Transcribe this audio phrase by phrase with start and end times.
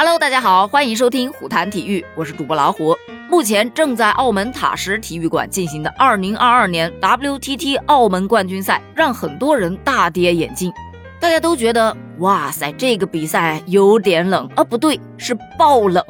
[0.00, 2.96] Hello，大家好，欢迎收听虎谈体育，我是主播老虎。
[3.28, 10.72] 目前正在澳门塔什体育馆进行的2022年 WTT 澳门冠军赛，让很多人大跌眼镜。
[11.18, 16.00] 大家都觉得，哇塞，这个比赛有点冷啊，不对，是爆冷。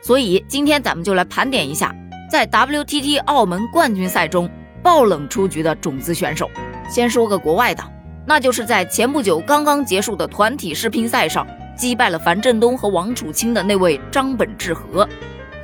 [0.00, 1.92] 所以今天咱们就来盘点一下，
[2.30, 4.48] 在 WTT 澳门冠军赛中
[4.80, 6.48] 爆冷出局的种子选手。
[6.88, 7.82] 先说个国外的，
[8.28, 11.44] 那就是在前不久刚刚结束的团体世乒赛上。
[11.76, 15.08] 击败了樊振东和王楚钦的那位张本智和。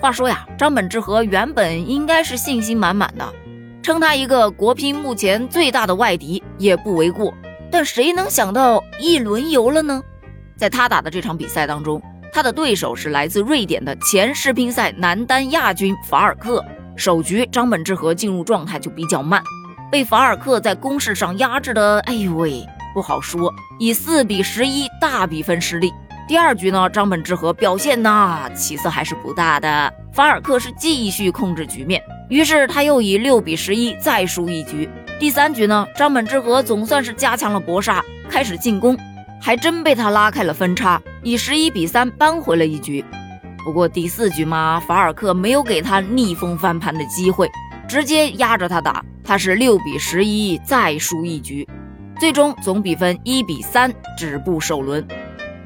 [0.00, 3.32] 话说呀，张本智和原本应该是信心满满的，
[3.82, 7.34] 称他一个国乒目前最大的外敌也不为过。
[7.70, 10.02] 但谁能想到一轮游了呢？
[10.56, 12.02] 在他打的这场比赛当中，
[12.32, 16.64] 他的对手是来自瑞典的前世乒赛男单亚军法尔克。
[16.96, 19.42] 首局张本智和进入状态就比较慢，
[19.90, 22.66] 被法尔克在攻势上压制的，哎呦喂！
[22.92, 25.92] 不好说，以四比十一大比分失利。
[26.28, 34.88] 第二局呢，张本智和表现呐起色还是不大的，法尔克是继续控制局面，于是他又以六比十一再输一局。
[35.18, 38.96] 第三局呢，张本智和总算是加强了搏杀，开始进攻，
[39.40, 43.04] 还真被他拉开了分差，以十一比三扳回了一局。
[43.64, 47.50] 不过第四局嘛，法尔克没有给他逆风翻盘的机会，
[47.88, 51.68] 直接压着他打，他是六比十一再输一局。
[52.20, 55.02] 最终总比分一比三止步首轮，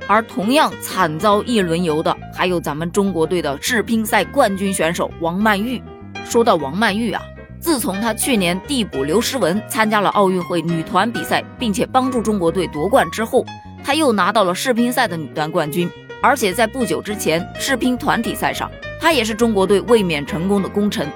[0.06, 5.82] 而同样惨遭一轮游的还有咱们中国队的世乒赛冠军选手王曼玉。
[6.25, 7.20] 说到王曼玉啊，
[7.58, 13.44] 自从她去年递补刘诗雯参加了奥运会女团比赛，并且帮助中国队夺冠之后，
[13.82, 15.91] 她又拿到了世乒赛的女单冠军。
[16.22, 21.08] 而且在不久之前世乒团体赛上，她也是中国队卫冕成功的功臣。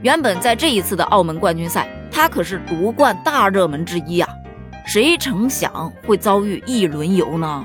[0.00, 4.28] 原本在这一次的澳门冠军赛，她可是夺冠大热门之一啊。
[4.86, 7.64] 谁成想会遭遇一轮游呢？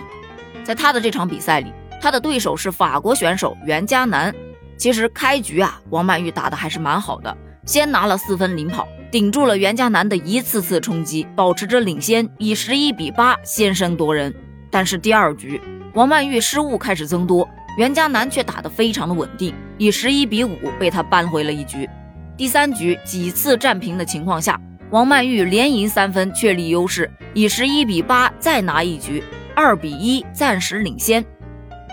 [0.64, 4.34] 在他的这场比赛里，他的对手是法国选手袁嘉楠。
[4.76, 14.34] 其实开局啊，王曼玉打的还是蛮好的，先拿了四分领跑，顶住了袁嘉楠的一次次冲击，保持着领先，以十一比八先声夺人。
[14.72, 15.62] 但是第二局，
[15.94, 21.88] 王曼玉失误开始增多，袁嘉楠却打得非常的稳定，以十一比五被他扳回了一局。
[22.36, 24.60] 第三局几次战平的情况下。
[24.92, 29.24] 王曼玉连赢三分，确立优势，以十一比八再拿一局，
[29.56, 31.26] 二比一暂时领先。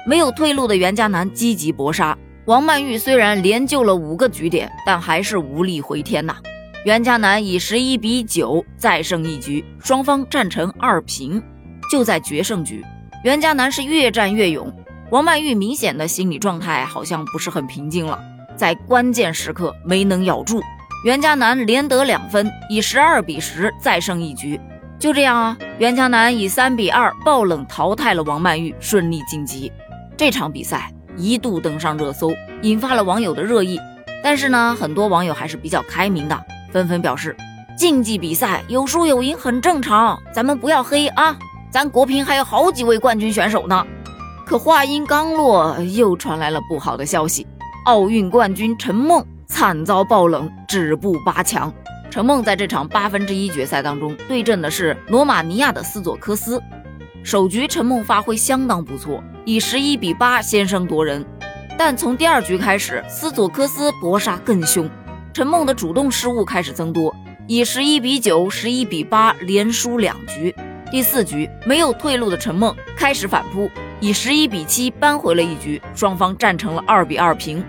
[0.04, 6.34] 没有退路的袁嘉楠积极搏杀，王曼玉虽然连救了五个局点，但还是无力回天呐。
[6.84, 11.40] 袁嘉楠以十一比九再胜一局，双方战成二平。
[11.88, 12.84] 就在决胜局，
[13.22, 14.72] 袁嘉楠是越战越勇，
[15.12, 18.18] 王曼玉明显的心理状态好像不是很平静了，
[18.56, 20.60] 在关键时刻没能咬住。
[21.04, 24.60] 袁嘉楠连得两分，以十二比十再胜一局。
[24.98, 29.70] 就这样啊，袁嘉楠以三比二爆冷淘汰了王曼玉，顺利晋级。
[30.16, 32.32] 这场比赛一度登上热搜，
[32.62, 33.78] 引发了网友的热议。
[34.24, 36.36] 但是呢，很多网友还是比较开明的，
[36.72, 37.36] 纷纷表示，
[37.76, 41.36] 竞技比赛有输有赢很正常，咱们不要黑啊。
[41.70, 43.86] 咱国乒还有好几位冠军选手呢。
[44.44, 47.46] 可话音刚落，又传来了不好的消息：
[47.84, 49.24] 奥运冠军陈梦。
[49.48, 51.72] 惨遭爆冷，止步八强。
[52.10, 56.62] 陈梦在这场八分之一决赛当中对阵的是罗马尼亚的斯佐科斯。
[57.24, 61.26] 首局陈梦发挥相当不错，以十一比八先声夺人。
[61.76, 64.88] 但从第二局开始，斯佐科斯搏杀更凶，
[65.32, 67.14] 陈梦的主动失误开始增多，
[67.46, 70.54] 以十一比九、十一比八连输两局。
[70.90, 73.68] 第四局没有退路的陈梦开始反扑，
[74.00, 77.62] 以十一比七扳回了一局，双方战成了二比二平。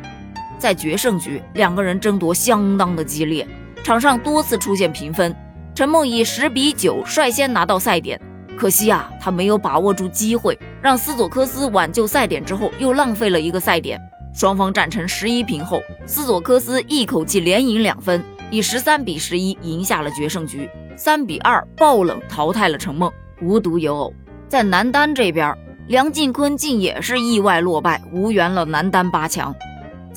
[0.59, 3.47] 在决胜局，两个人争夺相当的激烈，
[3.83, 5.35] 场上多次出现平分。
[5.73, 8.19] 陈梦以十比九率先拿到赛点，
[8.57, 13.99] 可惜啊，他没有把握住机会，让斯佐科斯挽救赛点之后又浪费了一个赛点。
[14.33, 23.11] 双方战成十一平后，斯佐科斯一口气连赢两分，以十三比十一赢下了决胜局，三比二爆冷淘汰了陈梦。
[23.41, 24.13] 无独有偶，
[24.49, 29.55] 在男单这边，梁靖昆竟也是意外落败，无缘了男单八强。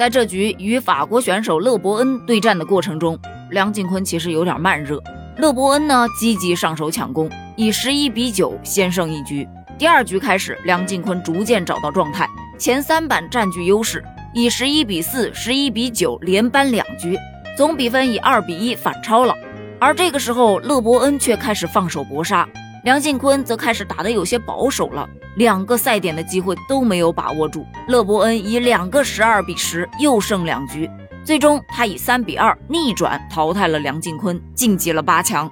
[0.02, 3.16] 在这局与法国选手勒伯恩对战的过程中，
[3.52, 5.00] 梁靖昆其实有点慢热。
[5.36, 9.46] 勒伯恩呢积极上手抢攻，以十一比九先胜一局。
[9.78, 12.28] 第二局开始，梁靖昆逐渐找到状态，
[12.58, 14.02] 前三板占据优势，
[14.34, 17.16] 以十一比四、十一比九连扳两局，
[17.56, 19.32] 总比分以二比一反超了。
[19.78, 22.48] 而这个时候，勒伯恩却开始放手搏杀。
[22.84, 27.64] 梁靖昆则开始打得有些保守了，两个赛点的机会都没有把握住。
[27.86, 30.90] 勒伯恩以两个十二比十又胜两局，
[31.24, 35.48] 最终他以三比二逆转淘汰了梁靖昆，晋级了八强。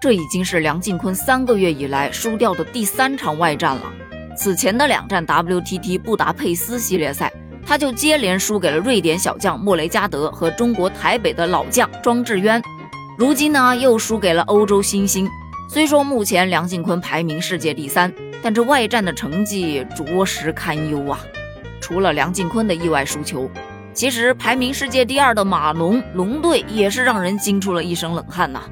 [0.00, 3.82] 这已经是梁靖昆三个月以来输掉的第三场外战了。
[4.36, 7.32] 此前的两站 WTT 布达佩斯系列赛，
[7.66, 12.62] 他就接连输给了瑞典小将莫雷加德和中国台北的老将庄智渊。
[13.18, 15.28] 如今呢，又输给了欧洲新星。
[15.72, 18.12] 虽说目前梁靖昆排名世界第三，
[18.42, 21.20] 但这外战的成绩着实堪忧啊！
[21.80, 23.48] 除了梁靖昆的意外输球，
[23.94, 28.62] 其实排名世界第二的马龙龙队也是让人惊出了一身冷汗呐。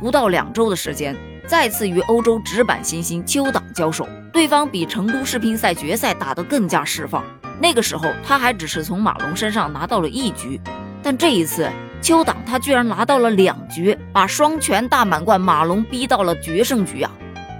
[0.00, 1.16] 不到两周的时间，
[1.46, 7.22] 再次与欧洲直板新星邱党交手，对方比成都世乒赛决赛打得更加释放。
[7.60, 10.60] 那个时候他还只是从马龙身上拿到了一局，
[11.12, 11.68] 但这一次。
[12.00, 17.12] 邱党他居然拿到了两局，把双拳大满贯马龙逼到了决胜局啊！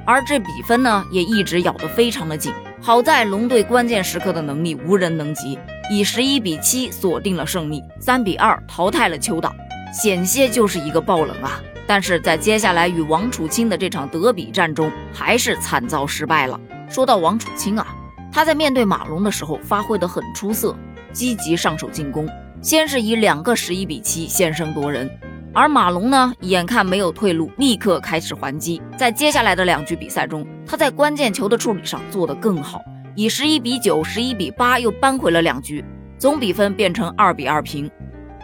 [0.07, 2.51] 而这比分呢，也一直咬得非常的紧。
[2.81, 5.59] 好在龙队关键时刻的能力无人能及，
[5.91, 9.55] 以十一比七锁定了胜利，三比二淘汰了邱党，
[9.93, 11.61] 险些就是一个爆冷啊！
[11.87, 16.59] 但是在接下来与王楚钦的这场德比战中，还是惨遭失败了。
[16.89, 17.87] 说到王楚钦啊，
[18.33, 20.75] 他在面对马龙的时候发挥得很出色，
[21.13, 22.27] 积极上手进攻。
[22.62, 25.11] 先是以两个十一比七先声夺人，
[25.53, 28.81] 而马龙呢，眼看没有退路，立刻开始还击。
[28.97, 32.81] 在接下来的两局比赛中，他在关键球的处理上做得更好，
[33.17, 35.85] 以十一比九、十一比八又扳回了两局，
[36.17, 37.91] 总比分变成二比二平。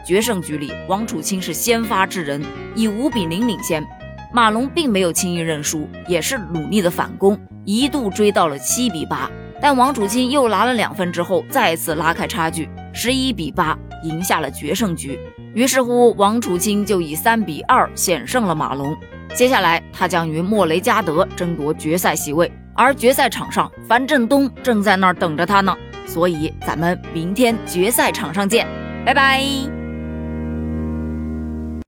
[0.05, 2.43] 决胜局里，王楚钦是先发制人，
[2.75, 3.87] 以五比零领先。
[4.32, 9.31] 马龙并没有轻易认输，也是努力的反攻，一度追到了七比八。
[9.61, 13.79] 但王楚钦又拿了两分之后，再次拉开差距，十一比八。
[14.03, 15.19] 赢下了决胜局，
[15.55, 18.97] 于是乎，王楚钦就以三比二险胜了马龙。
[19.35, 25.77] 接下来，他将与莫雷加德争夺决赛席位，而决赛场上，樊振东正在那儿等着他呢。
[26.06, 28.67] 所以，咱们明天决赛场上见，
[29.05, 29.78] 拜拜。